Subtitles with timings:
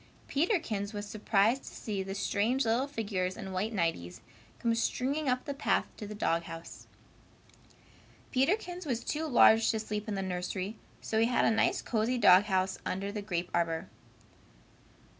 [0.27, 4.21] Peterkins was surprised to see the strange little figures in white nighties
[4.57, 6.87] come stringing up the path to the dog house.
[8.31, 12.17] Peterkins was too large to sleep in the nursery, so he had a nice cozy
[12.17, 13.89] dog house under the grape arbor.